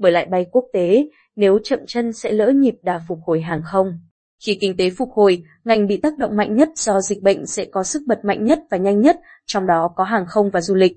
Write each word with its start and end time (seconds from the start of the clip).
bởi 0.00 0.12
lại 0.12 0.26
bay 0.30 0.46
quốc 0.52 0.64
tế, 0.72 1.08
nếu 1.36 1.58
chậm 1.64 1.78
chân 1.86 2.12
sẽ 2.12 2.32
lỡ 2.32 2.50
nhịp 2.50 2.74
đà 2.82 3.00
phục 3.08 3.18
hồi 3.26 3.40
hàng 3.40 3.62
không. 3.64 3.98
Khi 4.44 4.58
kinh 4.60 4.76
tế 4.76 4.90
phục 4.90 5.10
hồi, 5.12 5.42
ngành 5.64 5.86
bị 5.86 5.96
tác 5.96 6.18
động 6.18 6.36
mạnh 6.36 6.56
nhất 6.56 6.68
do 6.76 7.00
dịch 7.00 7.22
bệnh 7.22 7.46
sẽ 7.46 7.64
có 7.64 7.82
sức 7.82 8.02
bật 8.06 8.24
mạnh 8.24 8.44
nhất 8.44 8.58
và 8.70 8.76
nhanh 8.76 9.00
nhất, 9.00 9.20
trong 9.46 9.66
đó 9.66 9.90
có 9.96 10.04
hàng 10.04 10.24
không 10.28 10.50
và 10.50 10.60
du 10.60 10.74
lịch. 10.74 10.96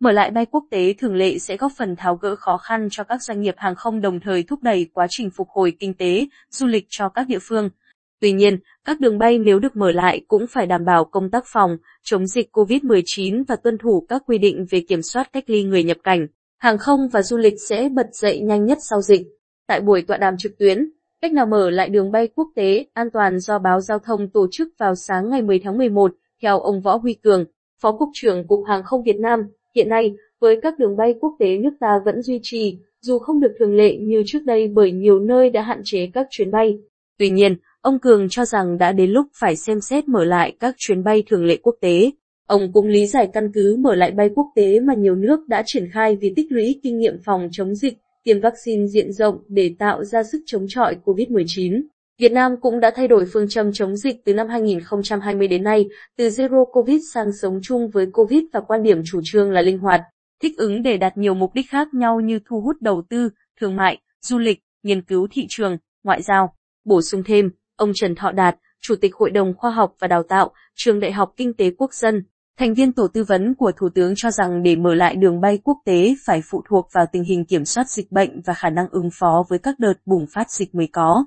Mở 0.00 0.12
lại 0.12 0.30
bay 0.30 0.46
quốc 0.46 0.64
tế 0.70 0.94
thường 0.98 1.14
lệ 1.14 1.38
sẽ 1.38 1.56
góp 1.56 1.72
phần 1.78 1.96
tháo 1.96 2.16
gỡ 2.16 2.36
khó 2.36 2.56
khăn 2.56 2.88
cho 2.90 3.04
các 3.04 3.22
doanh 3.22 3.40
nghiệp 3.40 3.54
hàng 3.58 3.74
không 3.74 4.00
đồng 4.00 4.20
thời 4.20 4.42
thúc 4.42 4.62
đẩy 4.62 4.90
quá 4.92 5.06
trình 5.10 5.30
phục 5.30 5.48
hồi 5.48 5.72
kinh 5.80 5.94
tế, 5.94 6.26
du 6.50 6.66
lịch 6.66 6.86
cho 6.88 7.08
các 7.08 7.28
địa 7.28 7.38
phương. 7.42 7.70
Tuy 8.20 8.32
nhiên, 8.32 8.58
các 8.84 9.00
đường 9.00 9.18
bay 9.18 9.38
nếu 9.38 9.58
được 9.58 9.76
mở 9.76 9.92
lại 9.92 10.20
cũng 10.28 10.46
phải 10.46 10.66
đảm 10.66 10.84
bảo 10.84 11.04
công 11.04 11.30
tác 11.30 11.44
phòng, 11.46 11.76
chống 12.02 12.26
dịch 12.26 12.48
COVID-19 12.52 13.44
và 13.48 13.56
tuân 13.56 13.78
thủ 13.78 14.06
các 14.08 14.22
quy 14.26 14.38
định 14.38 14.66
về 14.70 14.80
kiểm 14.88 15.02
soát 15.02 15.32
cách 15.32 15.44
ly 15.46 15.62
người 15.62 15.82
nhập 15.82 15.96
cảnh. 16.04 16.26
Hàng 16.58 16.78
không 16.78 17.08
và 17.08 17.22
du 17.22 17.36
lịch 17.36 17.54
sẽ 17.68 17.88
bật 17.88 18.06
dậy 18.12 18.40
nhanh 18.40 18.66
nhất 18.66 18.78
sau 18.80 19.00
dịch. 19.02 19.22
Tại 19.66 19.80
buổi 19.80 20.02
tọa 20.02 20.16
đàm 20.16 20.34
trực 20.38 20.58
tuyến, 20.58 20.90
cách 21.20 21.32
nào 21.32 21.46
mở 21.46 21.70
lại 21.70 21.88
đường 21.88 22.12
bay 22.12 22.28
quốc 22.34 22.48
tế 22.54 22.86
an 22.92 23.08
toàn 23.12 23.40
do 23.40 23.58
báo 23.58 23.80
giao 23.80 23.98
thông 23.98 24.30
tổ 24.30 24.46
chức 24.50 24.68
vào 24.78 24.94
sáng 24.94 25.30
ngày 25.30 25.42
10 25.42 25.58
tháng 25.58 25.78
11, 25.78 26.12
theo 26.42 26.60
ông 26.60 26.80
Võ 26.80 26.96
Huy 26.96 27.14
Cường, 27.14 27.44
Phó 27.80 27.92
Cục 27.92 28.08
trưởng 28.14 28.46
Cục 28.46 28.60
Hàng 28.68 28.82
không 28.84 29.02
Việt 29.02 29.16
Nam, 29.18 29.40
hiện 29.74 29.88
nay, 29.88 30.14
với 30.40 30.60
các 30.62 30.78
đường 30.78 30.96
bay 30.96 31.14
quốc 31.20 31.36
tế 31.38 31.58
nước 31.58 31.70
ta 31.80 32.00
vẫn 32.04 32.22
duy 32.22 32.40
trì, 32.42 32.78
dù 33.00 33.18
không 33.18 33.40
được 33.40 33.54
thường 33.58 33.76
lệ 33.76 33.96
như 33.96 34.22
trước 34.26 34.44
đây 34.44 34.68
bởi 34.68 34.92
nhiều 34.92 35.18
nơi 35.20 35.50
đã 35.50 35.62
hạn 35.62 35.80
chế 35.84 36.10
các 36.14 36.26
chuyến 36.30 36.50
bay. 36.50 36.78
Tuy 37.18 37.30
nhiên, 37.30 37.56
ông 37.80 37.98
Cường 37.98 38.28
cho 38.28 38.44
rằng 38.44 38.78
đã 38.78 38.92
đến 38.92 39.10
lúc 39.10 39.26
phải 39.40 39.56
xem 39.56 39.80
xét 39.80 40.08
mở 40.08 40.24
lại 40.24 40.56
các 40.60 40.74
chuyến 40.78 41.04
bay 41.04 41.22
thường 41.26 41.44
lệ 41.44 41.56
quốc 41.62 41.74
tế. 41.80 42.10
Ông 42.48 42.72
cũng 42.72 42.86
lý 42.86 43.06
giải 43.06 43.28
căn 43.32 43.52
cứ 43.54 43.76
mở 43.78 43.94
lại 43.94 44.10
bay 44.10 44.30
quốc 44.34 44.46
tế 44.54 44.80
mà 44.80 44.94
nhiều 44.94 45.14
nước 45.14 45.48
đã 45.48 45.62
triển 45.66 45.90
khai 45.92 46.16
vì 46.20 46.32
tích 46.36 46.46
lũy 46.52 46.80
kinh 46.82 46.98
nghiệm 46.98 47.22
phòng 47.24 47.48
chống 47.52 47.74
dịch, 47.74 47.98
tiêm 48.24 48.40
vaccine 48.40 48.86
diện 48.86 49.12
rộng 49.12 49.38
để 49.48 49.74
tạo 49.78 50.04
ra 50.04 50.22
sức 50.22 50.38
chống 50.46 50.66
chọi 50.68 50.96
COVID-19. 51.04 51.82
Việt 52.18 52.32
Nam 52.32 52.52
cũng 52.60 52.80
đã 52.80 52.90
thay 52.96 53.08
đổi 53.08 53.24
phương 53.32 53.48
châm 53.48 53.72
chống 53.72 53.96
dịch 53.96 54.24
từ 54.24 54.34
năm 54.34 54.48
2020 54.48 55.48
đến 55.48 55.62
nay, 55.62 55.86
từ 56.16 56.28
Zero 56.28 56.64
Covid 56.64 57.00
sang 57.14 57.32
sống 57.42 57.60
chung 57.62 57.90
với 57.90 58.06
Covid 58.12 58.42
và 58.52 58.60
quan 58.60 58.82
điểm 58.82 59.02
chủ 59.04 59.20
trương 59.24 59.50
là 59.50 59.62
linh 59.62 59.78
hoạt, 59.78 60.00
thích 60.42 60.52
ứng 60.56 60.82
để 60.82 60.96
đạt 60.96 61.16
nhiều 61.16 61.34
mục 61.34 61.54
đích 61.54 61.70
khác 61.70 61.88
nhau 61.94 62.20
như 62.20 62.38
thu 62.48 62.60
hút 62.60 62.76
đầu 62.80 63.02
tư, 63.10 63.28
thương 63.60 63.76
mại, 63.76 63.98
du 64.22 64.38
lịch, 64.38 64.58
nghiên 64.82 65.02
cứu 65.02 65.26
thị 65.30 65.46
trường, 65.48 65.76
ngoại 66.04 66.22
giao. 66.22 66.54
Bổ 66.84 67.02
sung 67.02 67.22
thêm, 67.26 67.50
ông 67.76 67.92
Trần 67.94 68.14
Thọ 68.14 68.32
Đạt, 68.32 68.56
Chủ 68.80 68.94
tịch 69.00 69.14
Hội 69.14 69.30
đồng 69.30 69.54
Khoa 69.54 69.70
học 69.70 69.94
và 69.98 70.08
Đào 70.08 70.22
tạo, 70.22 70.50
Trường 70.74 71.00
Đại 71.00 71.12
học 71.12 71.32
Kinh 71.36 71.54
tế 71.54 71.70
Quốc 71.78 71.94
dân, 71.94 72.22
thành 72.58 72.74
viên 72.74 72.92
tổ 72.92 73.08
tư 73.08 73.24
vấn 73.24 73.54
của 73.54 73.72
Thủ 73.76 73.88
tướng 73.94 74.12
cho 74.16 74.30
rằng 74.30 74.62
để 74.62 74.76
mở 74.76 74.94
lại 74.94 75.16
đường 75.16 75.40
bay 75.40 75.58
quốc 75.64 75.78
tế 75.84 76.14
phải 76.26 76.42
phụ 76.50 76.62
thuộc 76.68 76.88
vào 76.92 77.06
tình 77.12 77.24
hình 77.24 77.44
kiểm 77.44 77.64
soát 77.64 77.90
dịch 77.90 78.12
bệnh 78.12 78.40
và 78.46 78.54
khả 78.54 78.70
năng 78.70 78.88
ứng 78.90 79.08
phó 79.20 79.44
với 79.48 79.58
các 79.58 79.78
đợt 79.78 79.92
bùng 80.06 80.26
phát 80.34 80.50
dịch 80.50 80.74
mới 80.74 80.88
có 80.92 81.24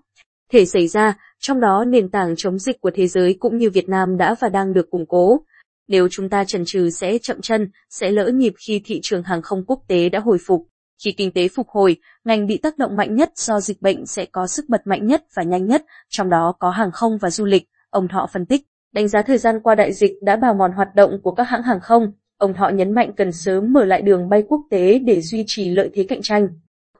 thể 0.51 0.65
xảy 0.65 0.87
ra, 0.87 1.17
trong 1.39 1.59
đó 1.59 1.85
nền 1.87 2.09
tảng 2.09 2.33
chống 2.37 2.59
dịch 2.59 2.81
của 2.81 2.91
thế 2.93 3.07
giới 3.07 3.35
cũng 3.39 3.57
như 3.57 3.69
Việt 3.69 3.89
Nam 3.89 4.17
đã 4.17 4.35
và 4.39 4.49
đang 4.49 4.73
được 4.73 4.89
củng 4.89 5.05
cố. 5.07 5.45
Nếu 5.87 6.07
chúng 6.11 6.29
ta 6.29 6.43
chần 6.43 6.63
chừ 6.65 6.89
sẽ 6.89 7.17
chậm 7.17 7.41
chân, 7.41 7.71
sẽ 7.89 8.11
lỡ 8.11 8.27
nhịp 8.33 8.53
khi 8.67 8.81
thị 8.85 8.99
trường 9.03 9.23
hàng 9.23 9.41
không 9.41 9.65
quốc 9.67 9.79
tế 9.87 10.09
đã 10.09 10.19
hồi 10.19 10.37
phục. 10.47 10.67
Khi 11.03 11.11
kinh 11.11 11.31
tế 11.31 11.47
phục 11.47 11.67
hồi, 11.69 11.95
ngành 12.25 12.47
bị 12.47 12.57
tác 12.57 12.77
động 12.77 12.95
mạnh 12.95 13.15
nhất 13.15 13.31
do 13.35 13.59
dịch 13.59 13.81
bệnh 13.81 14.05
sẽ 14.05 14.25
có 14.25 14.47
sức 14.47 14.65
bật 14.69 14.87
mạnh 14.87 15.07
nhất 15.07 15.23
và 15.35 15.43
nhanh 15.43 15.65
nhất, 15.65 15.85
trong 16.09 16.29
đó 16.29 16.53
có 16.59 16.69
hàng 16.69 16.91
không 16.91 17.17
và 17.21 17.29
du 17.29 17.45
lịch, 17.45 17.63
ông 17.89 18.07
Thọ 18.07 18.29
phân 18.33 18.45
tích. 18.45 18.61
Đánh 18.91 19.07
giá 19.07 19.21
thời 19.21 19.37
gian 19.37 19.59
qua 19.59 19.75
đại 19.75 19.93
dịch 19.93 20.13
đã 20.21 20.35
bào 20.35 20.53
mòn 20.53 20.71
hoạt 20.71 20.95
động 20.95 21.19
của 21.23 21.31
các 21.31 21.43
hãng 21.43 21.63
hàng 21.63 21.79
không, 21.79 22.11
ông 22.37 22.53
Thọ 22.53 22.69
nhấn 22.69 22.91
mạnh 22.91 23.13
cần 23.17 23.31
sớm 23.31 23.73
mở 23.73 23.85
lại 23.85 24.01
đường 24.01 24.29
bay 24.29 24.43
quốc 24.47 24.61
tế 24.69 24.99
để 24.99 25.21
duy 25.21 25.43
trì 25.47 25.69
lợi 25.69 25.89
thế 25.93 26.03
cạnh 26.03 26.21
tranh. 26.21 26.47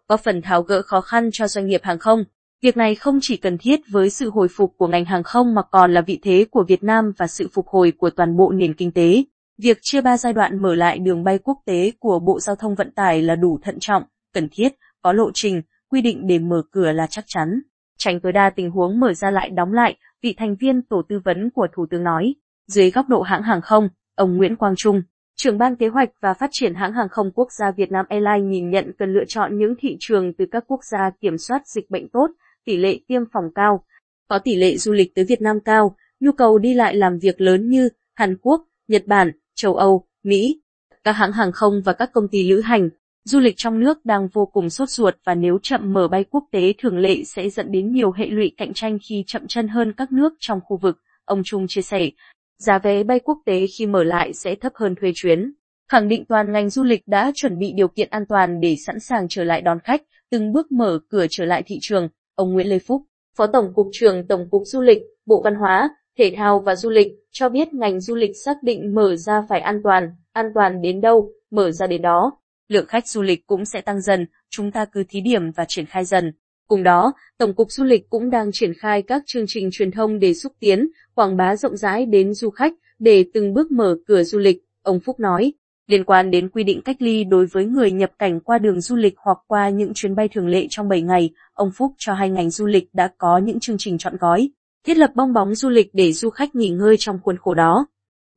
Có 0.07 0.17
phần 0.17 0.41
tháo 0.41 0.61
gỡ 0.61 0.81
khó 0.81 1.01
khăn 1.01 1.29
cho 1.33 1.47
doanh 1.47 1.67
nghiệp 1.67 1.81
hàng 1.83 1.99
không, 1.99 2.23
Việc 2.61 2.77
này 2.77 2.95
không 2.95 3.19
chỉ 3.21 3.37
cần 3.37 3.57
thiết 3.57 3.79
với 3.87 4.09
sự 4.09 4.29
hồi 4.29 4.47
phục 4.47 4.73
của 4.77 4.87
ngành 4.87 5.05
hàng 5.05 5.23
không 5.23 5.55
mà 5.55 5.61
còn 5.61 5.93
là 5.93 6.01
vị 6.01 6.19
thế 6.23 6.45
của 6.51 6.63
Việt 6.67 6.83
Nam 6.83 7.11
và 7.17 7.27
sự 7.27 7.47
phục 7.53 7.67
hồi 7.67 7.93
của 7.97 8.09
toàn 8.09 8.37
bộ 8.37 8.51
nền 8.51 8.73
kinh 8.73 8.91
tế. 8.91 9.23
Việc 9.57 9.77
chia 9.81 10.01
ba 10.01 10.17
giai 10.17 10.33
đoạn 10.33 10.61
mở 10.61 10.75
lại 10.75 10.99
đường 10.99 11.23
bay 11.23 11.39
quốc 11.43 11.57
tế 11.65 11.91
của 11.99 12.19
Bộ 12.19 12.39
Giao 12.39 12.55
thông 12.55 12.75
Vận 12.75 12.91
tải 12.91 13.21
là 13.21 13.35
đủ 13.35 13.59
thận 13.63 13.77
trọng, 13.79 14.03
cần 14.33 14.47
thiết, 14.51 14.73
có 15.01 15.13
lộ 15.13 15.31
trình, 15.33 15.61
quy 15.89 16.01
định 16.01 16.27
để 16.27 16.39
mở 16.39 16.61
cửa 16.71 16.91
là 16.91 17.07
chắc 17.07 17.23
chắn. 17.27 17.61
Tránh 18.03 18.19
tối 18.19 18.31
đa 18.31 18.49
tình 18.49 18.71
huống 18.71 18.99
mở 18.99 19.13
ra 19.13 19.31
lại 19.31 19.49
đóng 19.49 19.73
lại, 19.73 19.95
vị 20.21 20.33
thành 20.37 20.55
viên 20.55 20.81
tổ 20.81 21.01
tư 21.09 21.19
vấn 21.25 21.49
của 21.49 21.67
Thủ 21.73 21.85
tướng 21.89 22.03
nói. 22.03 22.35
Dưới 22.67 22.91
góc 22.91 23.09
độ 23.09 23.21
hãng 23.21 23.43
hàng 23.43 23.61
không, 23.61 23.89
ông 24.15 24.37
Nguyễn 24.37 24.55
Quang 24.55 24.75
Trung, 24.77 25.01
trưởng 25.35 25.57
ban 25.57 25.75
kế 25.75 25.87
hoạch 25.87 26.09
và 26.21 26.33
phát 26.33 26.49
triển 26.51 26.73
hãng 26.73 26.93
hàng 26.93 27.09
không 27.09 27.31
quốc 27.31 27.47
gia 27.51 27.71
Việt 27.71 27.91
Nam 27.91 28.05
Airlines 28.09 28.49
nhìn 28.49 28.69
nhận 28.69 28.91
cần 28.99 29.13
lựa 29.13 29.25
chọn 29.27 29.57
những 29.57 29.75
thị 29.79 29.97
trường 29.99 30.33
từ 30.33 30.45
các 30.51 30.63
quốc 30.67 30.79
gia 30.91 31.09
kiểm 31.21 31.37
soát 31.37 31.67
dịch 31.67 31.89
bệnh 31.89 32.09
tốt, 32.09 32.27
tỷ 32.65 32.77
lệ 32.77 32.99
tiêm 33.07 33.21
phòng 33.33 33.53
cao, 33.55 33.85
có 34.27 34.39
tỷ 34.39 34.55
lệ 34.55 34.77
du 34.77 34.91
lịch 34.91 35.15
tới 35.15 35.25
Việt 35.25 35.41
Nam 35.41 35.59
cao, 35.59 35.95
nhu 36.19 36.31
cầu 36.31 36.57
đi 36.57 36.73
lại 36.73 36.95
làm 36.95 37.19
việc 37.19 37.41
lớn 37.41 37.69
như 37.69 37.89
Hàn 38.15 38.37
Quốc, 38.41 38.65
Nhật 38.87 39.03
Bản, 39.07 39.31
châu 39.55 39.75
Âu, 39.75 40.05
Mỹ. 40.23 40.61
Các 41.03 41.11
hãng 41.11 41.31
hàng 41.31 41.51
không 41.51 41.81
và 41.85 41.93
các 41.93 42.11
công 42.13 42.27
ty 42.27 42.49
lữ 42.49 42.61
hành, 42.61 42.89
du 43.23 43.39
lịch 43.39 43.53
trong 43.57 43.79
nước 43.79 44.05
đang 44.05 44.27
vô 44.27 44.45
cùng 44.45 44.69
sốt 44.69 44.89
ruột 44.89 45.15
và 45.23 45.35
nếu 45.35 45.59
chậm 45.63 45.93
mở 45.93 46.07
bay 46.07 46.23
quốc 46.23 46.43
tế 46.51 46.73
thường 46.77 46.97
lệ 46.97 47.23
sẽ 47.23 47.49
dẫn 47.49 47.71
đến 47.71 47.91
nhiều 47.91 48.11
hệ 48.11 48.25
lụy 48.25 48.51
cạnh 48.57 48.73
tranh 48.73 48.97
khi 49.09 49.23
chậm 49.27 49.47
chân 49.47 49.67
hơn 49.67 49.93
các 49.97 50.11
nước 50.11 50.33
trong 50.39 50.59
khu 50.65 50.77
vực, 50.77 50.97
ông 51.25 51.41
Trung 51.45 51.65
chia 51.67 51.81
sẻ. 51.81 52.09
Giá 52.57 52.79
vé 52.79 53.03
bay 53.03 53.19
quốc 53.19 53.37
tế 53.45 53.65
khi 53.77 53.85
mở 53.85 54.03
lại 54.03 54.33
sẽ 54.33 54.55
thấp 54.55 54.71
hơn 54.75 54.95
thuê 55.01 55.11
chuyến. 55.15 55.53
Khẳng 55.89 56.07
định 56.07 56.25
toàn 56.25 56.51
ngành 56.51 56.69
du 56.69 56.83
lịch 56.83 57.07
đã 57.07 57.31
chuẩn 57.35 57.59
bị 57.59 57.73
điều 57.75 57.87
kiện 57.87 58.09
an 58.09 58.25
toàn 58.29 58.59
để 58.61 58.75
sẵn 58.85 58.99
sàng 58.99 59.27
trở 59.29 59.43
lại 59.43 59.61
đón 59.61 59.79
khách, 59.83 60.01
từng 60.31 60.53
bước 60.53 60.71
mở 60.71 60.99
cửa 61.09 61.25
trở 61.29 61.45
lại 61.45 61.63
thị 61.65 61.77
trường, 61.81 62.09
Ông 62.35 62.53
Nguyễn 62.53 62.67
Lê 62.67 62.79
Phúc, 62.79 63.01
Phó 63.37 63.47
Tổng 63.47 63.73
cục 63.75 63.87
trưởng 63.91 64.27
Tổng 64.27 64.47
cục 64.51 64.61
Du 64.65 64.81
lịch, 64.81 65.01
Bộ 65.25 65.41
Văn 65.41 65.55
hóa, 65.55 65.89
Thể 66.17 66.33
thao 66.37 66.59
và 66.59 66.75
Du 66.75 66.89
lịch 66.89 67.07
cho 67.31 67.49
biết 67.49 67.73
ngành 67.73 67.99
du 67.99 68.15
lịch 68.15 68.31
xác 68.45 68.63
định 68.63 68.95
mở 68.95 69.15
ra 69.15 69.45
phải 69.49 69.59
an 69.59 69.81
toàn, 69.83 70.15
an 70.31 70.45
toàn 70.55 70.81
đến 70.81 71.01
đâu, 71.01 71.31
mở 71.51 71.71
ra 71.71 71.87
đến 71.87 72.01
đó. 72.01 72.40
Lượng 72.71 72.85
khách 72.85 73.07
du 73.07 73.21
lịch 73.21 73.47
cũng 73.47 73.65
sẽ 73.65 73.81
tăng 73.81 74.01
dần, 74.01 74.25
chúng 74.49 74.71
ta 74.71 74.85
cứ 74.85 75.03
thí 75.09 75.21
điểm 75.21 75.51
và 75.51 75.65
triển 75.67 75.85
khai 75.85 76.05
dần. 76.05 76.33
Cùng 76.67 76.83
đó, 76.83 77.13
Tổng 77.37 77.53
cục 77.53 77.71
Du 77.71 77.83
lịch 77.83 78.09
cũng 78.09 78.29
đang 78.29 78.49
triển 78.53 78.73
khai 78.73 79.01
các 79.01 79.23
chương 79.25 79.45
trình 79.47 79.69
truyền 79.71 79.91
thông 79.91 80.19
để 80.19 80.33
xúc 80.33 80.53
tiến, 80.59 80.89
quảng 81.15 81.37
bá 81.37 81.55
rộng 81.55 81.77
rãi 81.77 82.05
đến 82.05 82.33
du 82.33 82.49
khách 82.49 82.73
để 82.99 83.25
từng 83.33 83.53
bước 83.53 83.71
mở 83.71 83.97
cửa 84.07 84.23
du 84.23 84.39
lịch, 84.39 84.57
ông 84.83 84.99
Phúc 84.99 85.19
nói. 85.19 85.53
Liên 85.87 86.03
quan 86.03 86.31
đến 86.31 86.49
quy 86.49 86.63
định 86.63 86.81
cách 86.81 86.95
ly 86.99 87.23
đối 87.23 87.45
với 87.45 87.65
người 87.65 87.91
nhập 87.91 88.11
cảnh 88.19 88.39
qua 88.39 88.57
đường 88.57 88.81
du 88.81 88.95
lịch 88.95 89.13
hoặc 89.17 89.37
qua 89.47 89.69
những 89.69 89.91
chuyến 89.95 90.15
bay 90.15 90.27
thường 90.27 90.47
lệ 90.47 90.67
trong 90.69 90.89
7 90.89 91.01
ngày, 91.01 91.29
ông 91.53 91.71
Phúc 91.77 91.91
cho 91.97 92.13
hay 92.13 92.29
ngành 92.29 92.49
du 92.49 92.65
lịch 92.65 92.89
đã 92.93 93.09
có 93.17 93.37
những 93.37 93.59
chương 93.59 93.77
trình 93.79 93.97
chọn 93.97 94.17
gói, 94.19 94.49
thiết 94.85 94.97
lập 94.97 95.11
bong 95.15 95.33
bóng 95.33 95.55
du 95.55 95.69
lịch 95.69 95.89
để 95.93 96.13
du 96.13 96.29
khách 96.29 96.55
nghỉ 96.55 96.69
ngơi 96.69 96.95
trong 96.99 97.19
khuôn 97.23 97.37
khổ 97.37 97.53
đó. 97.53 97.85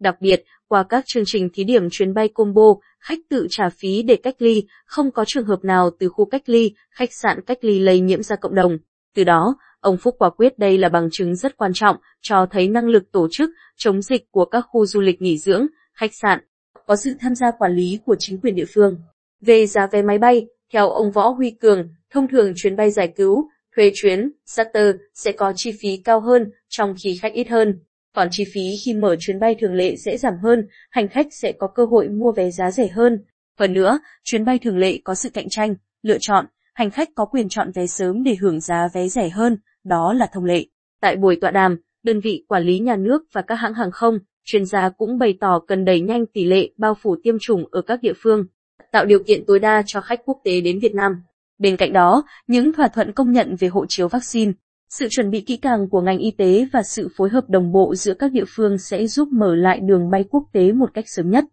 Đặc 0.01 0.21
biệt, 0.21 0.45
qua 0.69 0.85
các 0.89 1.05
chương 1.07 1.25
trình 1.27 1.49
thí 1.55 1.65
điểm 1.65 1.91
chuyến 1.91 2.15
bay 2.15 2.29
combo, 2.29 2.75
khách 3.01 3.19
tự 3.31 3.47
trả 3.51 3.69
phí 3.69 4.03
để 4.03 4.17
cách 4.17 4.35
ly, 4.39 4.65
không 4.87 5.11
có 5.11 5.25
trường 5.27 5.47
hợp 5.47 5.65
nào 5.65 5.91
từ 5.99 6.09
khu 6.09 6.25
cách 6.25 6.43
ly, 6.47 6.75
khách 6.91 7.13
sạn 7.13 7.41
cách 7.47 7.59
ly 7.61 7.79
lây 7.79 8.01
nhiễm 8.01 8.23
ra 8.23 8.37
cộng 8.37 8.55
đồng. 8.55 8.79
Từ 9.15 9.25
đó, 9.25 9.57
ông 9.81 9.97
Phúc 9.97 10.15
quả 10.19 10.31
quyết 10.31 10.59
đây 10.59 10.79
là 10.79 10.89
bằng 10.89 11.09
chứng 11.13 11.37
rất 11.37 11.57
quan 11.57 11.73
trọng, 11.75 11.97
cho 12.23 12.47
thấy 12.51 12.69
năng 12.69 12.89
lực 12.89 13.13
tổ 13.13 13.29
chức, 13.31 13.51
chống 13.77 14.03
dịch 14.03 14.31
của 14.31 14.45
các 14.45 14.65
khu 14.69 14.87
du 14.87 15.01
lịch 15.01 15.23
nghỉ 15.23 15.39
dưỡng, 15.39 15.67
khách 15.95 16.15
sạn, 16.15 16.41
có 16.87 16.97
sự 16.97 17.15
tham 17.21 17.35
gia 17.35 17.51
quản 17.59 17.73
lý 17.77 17.99
của 18.07 18.17
chính 18.19 18.41
quyền 18.41 18.55
địa 18.55 18.67
phương. 18.75 18.97
Về 19.41 19.67
giá 19.67 19.87
vé 19.87 20.03
máy 20.03 20.19
bay, 20.19 20.47
theo 20.73 20.91
ông 20.91 21.13
Võ 21.13 21.29
Huy 21.29 21.51
Cường, 21.51 21.89
thông 22.11 22.29
thường 22.29 22.53
chuyến 22.57 22.77
bay 22.77 22.91
giải 22.91 23.13
cứu, 23.17 23.49
thuê 23.77 23.91
chuyến, 23.95 24.31
charter 24.47 24.97
sẽ 25.15 25.33
có 25.33 25.53
chi 25.57 25.73
phí 25.81 25.97
cao 26.05 26.21
hơn, 26.21 26.51
trong 26.69 26.95
khi 27.03 27.19
khách 27.23 27.33
ít 27.33 27.49
hơn. 27.49 27.79
Còn 28.15 28.29
chi 28.31 28.45
phí 28.55 28.77
khi 28.85 28.95
mở 28.95 29.17
chuyến 29.19 29.41
bay 29.41 29.57
thường 29.61 29.75
lệ 29.75 29.97
sẽ 29.97 30.17
giảm 30.17 30.35
hơn, 30.43 30.67
hành 30.91 31.09
khách 31.09 31.27
sẽ 31.31 31.53
có 31.53 31.67
cơ 31.75 31.85
hội 31.85 32.09
mua 32.09 32.33
vé 32.33 32.51
giá 32.51 32.71
rẻ 32.71 32.89
hơn. 32.89 33.25
Hơn 33.59 33.73
nữa, 33.73 33.99
chuyến 34.25 34.45
bay 34.45 34.59
thường 34.59 34.79
lệ 34.79 34.99
có 35.05 35.15
sự 35.15 35.31
cạnh 35.31 35.49
tranh, 35.51 35.75
lựa 36.03 36.19
chọn, 36.21 36.47
hành 36.75 36.91
khách 36.91 37.09
có 37.15 37.25
quyền 37.25 37.49
chọn 37.49 37.71
vé 37.75 37.87
sớm 37.87 38.23
để 38.23 38.37
hưởng 38.41 38.61
giá 38.61 38.89
vé 38.95 39.09
rẻ 39.09 39.29
hơn, 39.29 39.57
đó 39.85 40.13
là 40.13 40.27
thông 40.33 40.45
lệ. 40.45 40.67
Tại 41.01 41.17
buổi 41.17 41.37
tọa 41.41 41.51
đàm, 41.51 41.77
đơn 42.03 42.21
vị 42.21 42.45
quản 42.49 42.63
lý 42.63 42.79
nhà 42.79 42.97
nước 42.97 43.23
và 43.33 43.43
các 43.43 43.55
hãng 43.55 43.75
hàng 43.75 43.91
không, 43.91 44.19
chuyên 44.45 44.65
gia 44.65 44.89
cũng 44.89 45.19
bày 45.19 45.39
tỏ 45.41 45.61
cần 45.69 45.85
đẩy 45.85 46.01
nhanh 46.01 46.27
tỷ 46.27 46.45
lệ 46.45 46.71
bao 46.77 46.95
phủ 47.03 47.17
tiêm 47.23 47.35
chủng 47.41 47.65
ở 47.71 47.83
các 47.83 48.03
địa 48.03 48.13
phương, 48.17 48.47
tạo 48.93 49.05
điều 49.05 49.19
kiện 49.27 49.45
tối 49.47 49.59
đa 49.59 49.83
cho 49.87 50.01
khách 50.01 50.21
quốc 50.25 50.41
tế 50.45 50.61
đến 50.61 50.79
Việt 50.79 50.95
Nam. 50.95 51.13
Bên 51.59 51.77
cạnh 51.77 51.93
đó, 51.93 52.25
những 52.47 52.73
thỏa 52.73 52.89
thuận 52.89 53.13
công 53.13 53.33
nhận 53.33 53.57
về 53.57 53.69
hộ 53.69 53.87
chiếu 53.89 54.09
vaccine, 54.09 54.53
sự 54.91 55.09
chuẩn 55.11 55.31
bị 55.31 55.41
kỹ 55.41 55.57
càng 55.57 55.89
của 55.91 56.01
ngành 56.01 56.19
y 56.19 56.31
tế 56.31 56.67
và 56.73 56.83
sự 56.83 57.09
phối 57.17 57.29
hợp 57.29 57.45
đồng 57.49 57.73
bộ 57.73 57.95
giữa 57.95 58.15
các 58.15 58.33
địa 58.33 58.45
phương 58.49 58.79
sẽ 58.79 59.07
giúp 59.07 59.29
mở 59.33 59.55
lại 59.55 59.81
đường 59.81 60.11
bay 60.11 60.25
quốc 60.31 60.45
tế 60.53 60.73
một 60.73 60.91
cách 60.95 61.05
sớm 61.09 61.31
nhất. 61.31 61.45